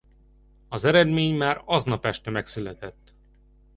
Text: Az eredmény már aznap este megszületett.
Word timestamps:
Az 0.69 0.85
eredmény 0.85 1.35
már 1.35 1.61
aznap 1.65 2.05
este 2.05 2.29
megszületett. 2.31 3.13